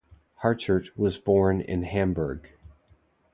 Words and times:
Hartert 0.41 0.97
was 0.97 1.19
born 1.19 1.61
in 1.61 1.83
Hamburg. 1.83 2.53